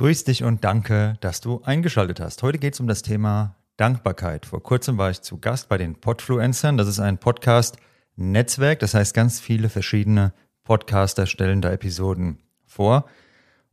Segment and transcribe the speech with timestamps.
[0.00, 2.42] Grüß dich und danke, dass du eingeschaltet hast.
[2.42, 4.46] Heute geht es um das Thema Dankbarkeit.
[4.46, 6.78] Vor kurzem war ich zu Gast bei den Podfluencern.
[6.78, 8.78] Das ist ein Podcast-Netzwerk.
[8.78, 10.32] Das heißt, ganz viele verschiedene
[10.64, 13.04] Podcaster stellen da Episoden vor.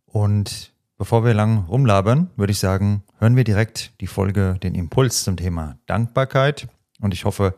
[0.06, 5.24] Und bevor wir lang rumlabern, würde ich sagen, hören wir direkt die Folge, den Impuls
[5.24, 6.68] zum Thema Dankbarkeit.
[7.00, 7.56] Und ich hoffe,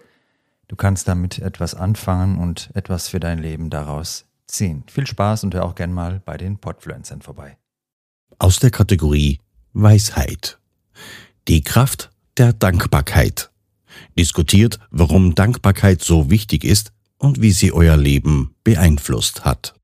[0.67, 4.83] du kannst damit etwas anfangen und etwas für dein Leben daraus ziehen.
[4.85, 7.57] Viel Spaß und hör auch gern mal bei den Podfluencern vorbei
[8.39, 9.39] aus der Kategorie
[9.73, 10.57] Weisheit.
[11.47, 13.51] Die Kraft der Dankbarkeit.
[14.17, 19.75] Diskutiert, warum Dankbarkeit so wichtig ist und wie sie euer Leben beeinflusst hat.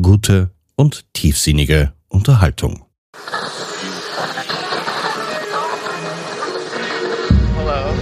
[0.00, 2.84] Gute und tiefsinnige Unterhaltung.
[7.56, 7.94] Hello.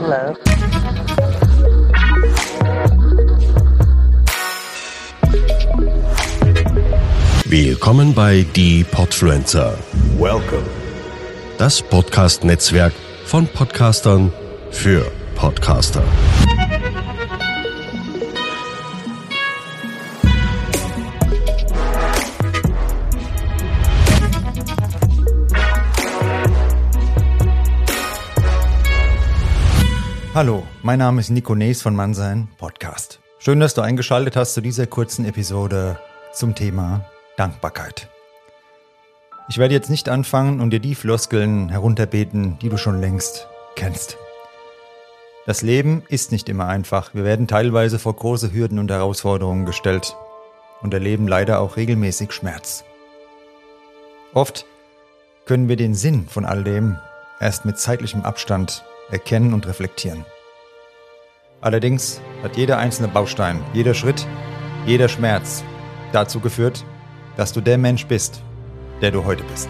[0.00, 0.47] Hello.
[7.50, 9.78] Willkommen bei Die Podfluencer.
[10.18, 10.64] Welcome.
[11.56, 12.92] Das Podcast-Netzwerk
[13.24, 14.30] von Podcastern
[14.70, 16.04] für Podcaster.
[30.34, 33.20] Hallo, mein Name ist Nico Nees von Mannsein Podcast.
[33.38, 35.98] Schön, dass du eingeschaltet hast zu dieser kurzen Episode
[36.34, 37.06] zum Thema
[37.38, 38.08] Dankbarkeit.
[39.48, 44.18] Ich werde jetzt nicht anfangen und dir die Floskeln herunterbeten, die du schon längst kennst.
[45.46, 47.14] Das Leben ist nicht immer einfach.
[47.14, 50.14] Wir werden teilweise vor große Hürden und Herausforderungen gestellt
[50.82, 52.84] und erleben leider auch regelmäßig Schmerz.
[54.34, 54.66] Oft
[55.46, 56.98] können wir den Sinn von all dem
[57.40, 60.26] erst mit zeitlichem Abstand erkennen und reflektieren.
[61.62, 64.26] Allerdings hat jeder einzelne Baustein, jeder Schritt,
[64.84, 65.64] jeder Schmerz
[66.12, 66.84] dazu geführt,
[67.38, 68.42] dass du der Mensch bist,
[69.00, 69.68] der du heute bist.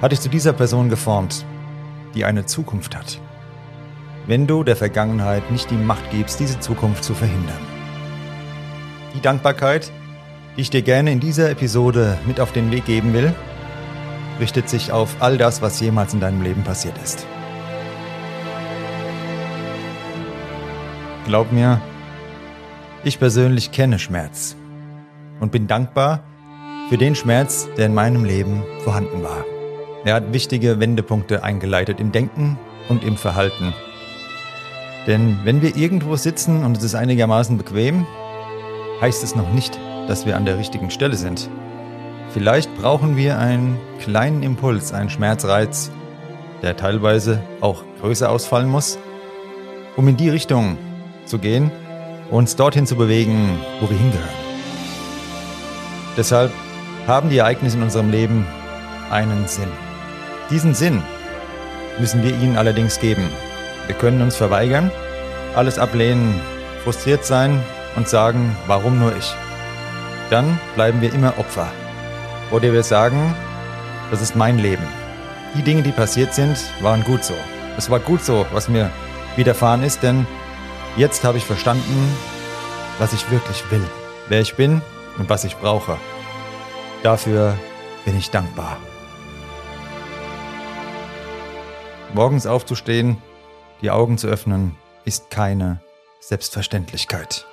[0.00, 1.44] Hat dich zu dieser Person geformt,
[2.14, 3.20] die eine Zukunft hat.
[4.28, 7.58] Wenn du der Vergangenheit nicht die Macht gibst, diese Zukunft zu verhindern.
[9.16, 9.90] Die Dankbarkeit,
[10.56, 13.34] die ich dir gerne in dieser Episode mit auf den Weg geben will,
[14.38, 17.26] richtet sich auf all das, was jemals in deinem Leben passiert ist.
[21.26, 21.80] Glaub mir,
[23.02, 24.54] ich persönlich kenne Schmerz
[25.40, 26.22] und bin dankbar,
[26.90, 29.44] für den Schmerz, der in meinem Leben vorhanden war.
[30.04, 32.58] Er hat wichtige Wendepunkte eingeleitet im Denken
[32.88, 33.72] und im Verhalten.
[35.06, 38.08] Denn wenn wir irgendwo sitzen und es ist einigermaßen bequem,
[39.00, 39.78] heißt es noch nicht,
[40.08, 41.48] dass wir an der richtigen Stelle sind.
[42.30, 45.92] Vielleicht brauchen wir einen kleinen Impuls, einen Schmerzreiz,
[46.60, 48.98] der teilweise auch größer ausfallen muss,
[49.94, 50.76] um in die Richtung
[51.24, 51.70] zu gehen,
[52.32, 54.28] uns dorthin zu bewegen, wo wir hingehören.
[56.16, 56.50] Deshalb
[57.06, 58.46] haben die Ereignisse in unserem Leben
[59.10, 59.68] einen Sinn.
[60.50, 61.02] Diesen Sinn
[61.98, 63.28] müssen wir ihnen allerdings geben.
[63.86, 64.90] Wir können uns verweigern,
[65.54, 66.40] alles ablehnen,
[66.84, 67.60] frustriert sein
[67.96, 69.34] und sagen, warum nur ich?
[70.30, 71.68] Dann bleiben wir immer Opfer.
[72.50, 73.34] Oder wir sagen,
[74.10, 74.86] das ist mein Leben.
[75.56, 77.34] Die Dinge, die passiert sind, waren gut so.
[77.76, 78.90] Es war gut so, was mir
[79.36, 80.26] widerfahren ist, denn
[80.96, 82.16] jetzt habe ich verstanden,
[82.98, 83.82] was ich wirklich will,
[84.28, 84.82] wer ich bin
[85.18, 85.96] und was ich brauche.
[87.02, 87.56] Dafür
[88.04, 88.76] bin ich dankbar.
[92.12, 93.16] Morgens aufzustehen,
[93.80, 95.80] die Augen zu öffnen, ist keine
[96.20, 97.46] Selbstverständlichkeit.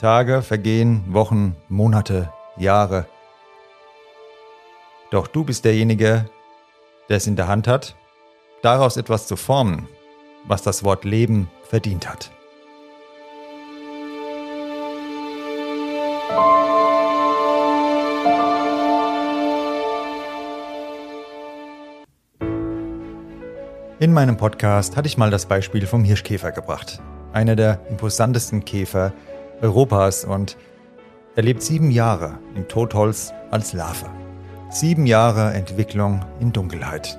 [0.00, 3.06] Tage vergehen, Wochen, Monate, Jahre.
[5.12, 6.28] Doch du bist derjenige,
[7.08, 7.94] der es in der Hand hat,
[8.62, 9.88] daraus etwas zu formen,
[10.44, 12.32] was das Wort Leben verdient hat.
[24.06, 27.02] In meinem Podcast hatte ich mal das Beispiel vom Hirschkäfer gebracht.
[27.32, 29.12] Einer der imposantesten Käfer
[29.60, 30.56] Europas und
[31.34, 34.06] er lebt sieben Jahre im Totholz als Larve.
[34.70, 37.18] Sieben Jahre Entwicklung in Dunkelheit.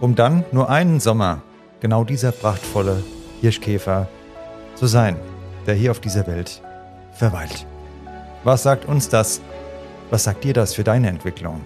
[0.00, 1.42] Um dann nur einen Sommer
[1.80, 3.04] genau dieser prachtvolle
[3.42, 4.08] Hirschkäfer
[4.76, 5.16] zu sein,
[5.66, 6.62] der hier auf dieser Welt
[7.12, 7.66] verweilt.
[8.42, 9.42] Was sagt uns das
[10.08, 11.60] Was sagt dir das für deine Entwicklung?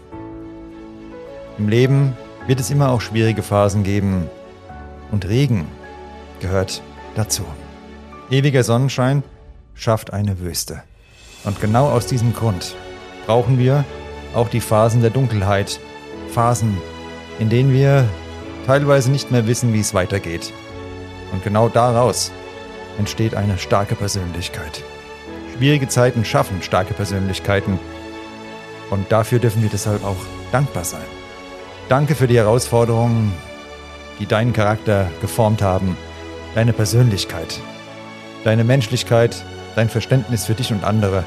[1.56, 2.16] Im Leben
[2.46, 4.29] wird es immer auch schwierige Phasen geben
[5.11, 5.67] und Regen
[6.41, 6.82] gehört
[7.14, 7.44] dazu.
[8.31, 9.23] Ewiger Sonnenschein
[9.75, 10.82] schafft eine Wüste.
[11.44, 12.75] Und genau aus diesem Grund
[13.26, 13.85] brauchen wir
[14.35, 15.79] auch die Phasen der Dunkelheit,
[16.31, 16.76] Phasen,
[17.38, 18.08] in denen wir
[18.67, 20.52] teilweise nicht mehr wissen, wie es weitergeht.
[21.32, 22.32] Und genau daraus
[22.99, 24.82] entsteht eine starke Persönlichkeit.
[25.56, 27.79] Schwierige Zeiten schaffen starke Persönlichkeiten.
[28.91, 30.17] Und dafür dürfen wir deshalb auch
[30.52, 31.23] dankbar sein.
[31.88, 33.32] Danke für die Herausforderungen,
[34.19, 35.98] die deinen Charakter geformt haben,
[36.54, 37.60] deine Persönlichkeit,
[38.42, 39.44] deine Menschlichkeit,
[39.76, 41.25] dein Verständnis für dich und andere.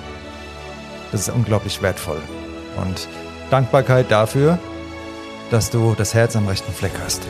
[1.12, 2.22] Das ist unglaublich wertvoll.
[2.76, 3.08] Und
[3.52, 4.58] Dankbarkeit dafür,
[5.52, 7.22] dass du das Herz am rechten Fleck hast,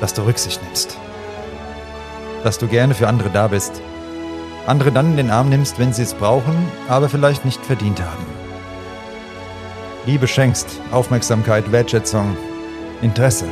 [0.00, 0.96] dass du Rücksicht nimmst,
[2.44, 3.82] dass du gerne für andere da bist,
[4.66, 6.56] andere dann in den Arm nimmst, wenn sie es brauchen,
[6.88, 8.26] aber vielleicht nicht verdient haben.
[10.06, 12.36] Liebe schenkst, Aufmerksamkeit, Wertschätzung,
[13.02, 13.46] Interesse,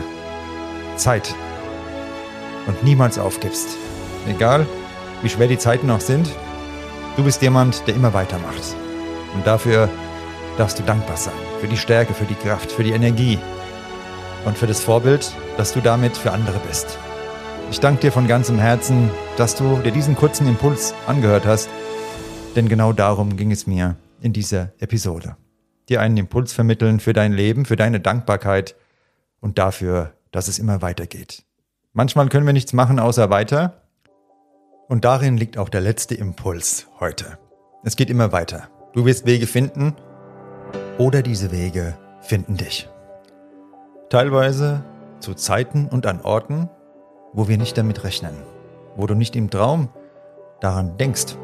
[0.97, 1.35] Zeit
[2.67, 3.69] und niemals aufgibst.
[4.29, 4.67] Egal,
[5.23, 6.29] wie schwer die Zeiten auch sind,
[7.17, 8.77] du bist jemand, der immer weitermacht.
[9.35, 9.89] Und dafür
[10.59, 11.35] darfst du dankbar sein.
[11.61, 13.39] Für die Stärke, für die Kraft, für die Energie
[14.45, 16.99] und für das Vorbild, dass du damit für andere bist.
[17.71, 21.69] Ich danke dir von ganzem Herzen, dass du dir diesen kurzen Impuls angehört hast,
[22.57, 25.37] denn genau darum ging es mir in dieser Episode.
[25.89, 28.75] Dir einen Impuls vermitteln für dein Leben, für deine Dankbarkeit
[29.41, 31.45] und dafür, dass es immer weitergeht.
[31.93, 33.83] Manchmal können wir nichts machen außer weiter.
[34.89, 37.39] Und darin liegt auch der letzte Impuls heute.
[37.85, 38.69] Es geht immer weiter.
[38.93, 39.95] Du wirst Wege finden
[40.99, 42.89] oder diese Wege finden dich.
[44.11, 44.85] Teilweise
[45.21, 46.71] zu Zeiten und an Orten,
[47.33, 48.35] wo wir nicht damit rechnen,
[48.97, 49.89] wo du nicht im Traum
[50.61, 51.37] daran denkst.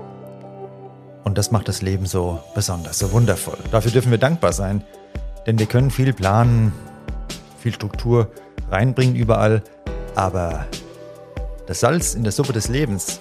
[1.24, 3.58] Und das macht das Leben so besonders, so wundervoll.
[3.70, 4.84] Dafür dürfen wir dankbar sein,
[5.46, 6.72] denn wir können viel planen,
[7.64, 8.28] viel Struktur
[8.70, 9.62] reinbringen überall,
[10.14, 10.66] aber
[11.66, 13.20] das Salz in der Suppe des Lebens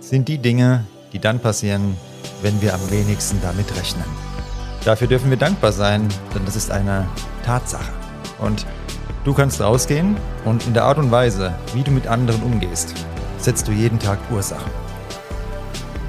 [0.00, 0.84] sind die Dinge,
[1.14, 1.96] die dann passieren,
[2.42, 4.04] wenn wir am wenigsten damit rechnen.
[4.84, 7.08] Dafür dürfen wir dankbar sein, denn das ist eine
[7.42, 7.90] Tatsache.
[8.38, 8.66] Und
[9.24, 12.92] du kannst rausgehen und in der Art und Weise, wie du mit anderen umgehst,
[13.38, 14.70] setzt du jeden Tag Ursachen.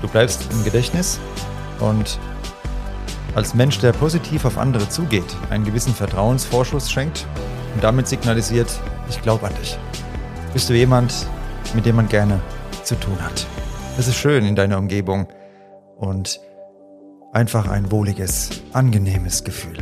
[0.02, 1.22] Du bleibst im Gedächtnis
[1.80, 2.20] und
[3.34, 7.26] als Mensch, der positiv auf andere zugeht, einen gewissen Vertrauensvorschuss schenkt
[7.74, 8.68] und damit signalisiert,
[9.10, 9.78] ich glaube an dich.
[10.54, 11.14] Bist du jemand,
[11.74, 12.40] mit dem man gerne
[12.84, 13.46] zu tun hat.
[13.98, 15.28] Es ist schön in deiner Umgebung
[15.98, 16.40] und
[17.34, 19.78] einfach ein wohliges, angenehmes Gefühl.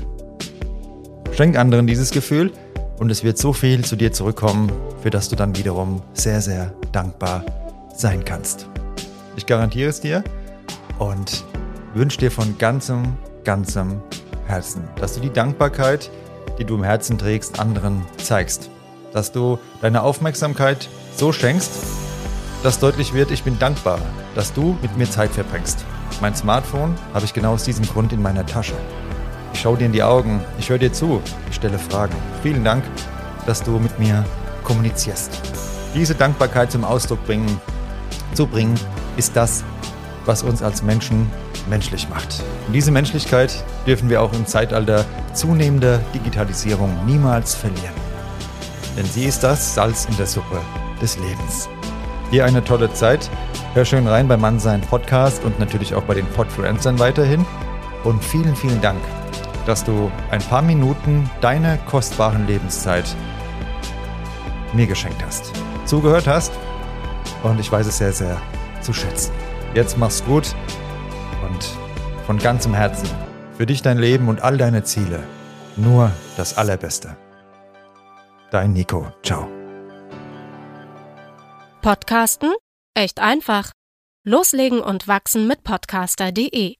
[1.31, 2.51] Schenk anderen dieses Gefühl
[3.00, 4.71] und es wird so viel zu dir zurückkommen,
[5.01, 7.45] für das du dann wiederum sehr, sehr dankbar
[7.95, 8.68] sein kannst.
[9.35, 10.24] Ich garantiere es dir
[10.97, 11.45] und
[11.94, 14.01] wünsche dir von ganzem, ganzem
[14.45, 16.12] Herzen, dass du die Dankbarkeit,
[16.57, 18.69] die du im Herzen trägst, anderen zeigst.
[19.13, 21.71] Dass du deine Aufmerksamkeit so schenkst,
[22.63, 23.99] dass deutlich wird, ich bin dankbar,
[24.35, 25.85] dass du mit mir Zeit verbringst.
[26.21, 28.75] Mein Smartphone habe ich genau aus diesem Grund in meiner Tasche.
[29.53, 32.15] Ich schaue dir in die Augen, ich höre dir zu, ich stelle Fragen.
[32.43, 32.83] Vielen Dank,
[33.45, 34.25] dass du mit mir
[34.63, 35.31] kommunizierst.
[35.95, 37.59] Diese Dankbarkeit zum Ausdruck bringen,
[38.33, 38.75] zu bringen,
[39.17, 39.63] ist das,
[40.25, 41.31] was uns als Menschen
[41.69, 42.43] menschlich macht.
[42.67, 45.05] Und diese Menschlichkeit dürfen wir auch im Zeitalter
[45.39, 47.95] zunehmender Digitalisierung niemals verlieren.
[48.97, 50.59] Denn sie ist das Salz in der Suppe
[51.01, 51.69] des Lebens.
[52.29, 53.29] Dir eine tolle Zeit.
[53.73, 57.45] Hör schön rein beim Mannsein Podcast und natürlich auch bei den Podfluencern weiterhin.
[58.03, 58.99] Und vielen, vielen Dank,
[59.65, 63.05] dass du ein paar Minuten deiner kostbaren Lebenszeit
[64.73, 65.53] mir geschenkt hast.
[65.85, 66.51] Zugehört hast
[67.43, 68.37] und ich weiß es sehr, sehr
[68.81, 69.31] zu schätzen.
[69.73, 70.53] Jetzt mach's gut
[71.49, 71.69] und
[72.25, 73.07] von ganzem Herzen
[73.59, 75.21] für dich dein Leben und all deine Ziele
[75.75, 77.18] nur das Allerbeste.
[78.51, 79.11] Dein Nico.
[79.21, 79.49] Ciao.
[81.81, 82.54] Podcasten?
[82.94, 83.73] Echt einfach.
[84.25, 86.75] Loslegen und wachsen mit podcaster.de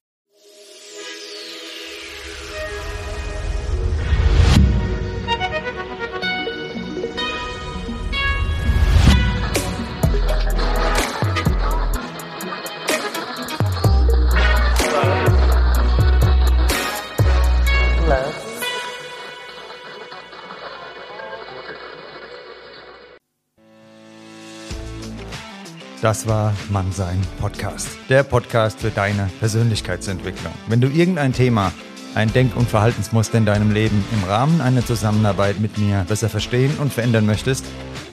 [26.02, 27.86] Das war Mannsein Podcast.
[28.08, 30.52] Der Podcast für deine Persönlichkeitsentwicklung.
[30.66, 31.72] Wenn du irgendein Thema,
[32.14, 36.74] ein Denk- und Verhaltensmuster in deinem Leben im Rahmen einer Zusammenarbeit mit mir besser verstehen
[36.80, 37.66] und verändern möchtest,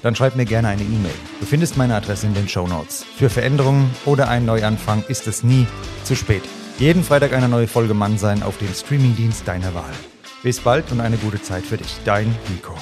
[0.03, 1.13] dann schreib mir gerne eine E-Mail.
[1.39, 3.05] Du findest meine Adresse in den Show Notes.
[3.15, 5.65] Für Veränderungen oder einen Neuanfang ist es nie
[6.03, 6.43] zu spät.
[6.79, 9.93] Jeden Freitag eine neue Folge Mann sein auf dem Streamingdienst deiner Wahl.
[10.43, 11.95] Bis bald und eine gute Zeit für dich.
[12.03, 12.75] Dein Nico.